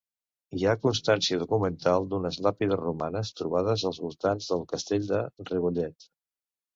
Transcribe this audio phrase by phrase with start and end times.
[0.59, 6.09] Hi ha constància documental d'unes làpides romanes trobades als voltants del castell de Rebollet.